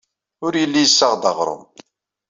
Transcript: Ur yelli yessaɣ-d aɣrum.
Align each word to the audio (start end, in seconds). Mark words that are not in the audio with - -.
Ur 0.45 0.53
yelli 0.57 0.81
yessaɣ-d 0.83 1.23
aɣrum. 1.29 1.63